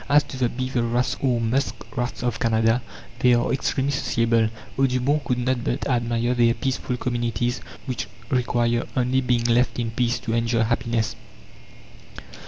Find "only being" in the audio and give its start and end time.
8.97-9.43